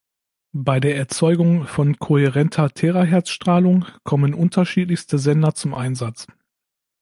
[0.55, 6.25] Bei der Erzeugung von kohärenter Terahertzstrahlung kommen unterschiedlichste Sender zum Einsatz.